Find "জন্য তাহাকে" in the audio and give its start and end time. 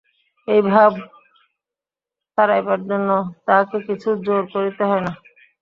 2.89-3.77